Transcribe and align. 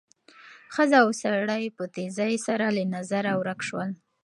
ښځه 0.73 0.97
او 1.03 1.09
سړی 1.21 1.63
په 1.77 1.83
تېزۍ 1.95 2.35
سره 2.47 2.65
له 2.75 2.83
نظره 2.95 3.31
ورک 3.39 3.59
شول. 3.67 3.89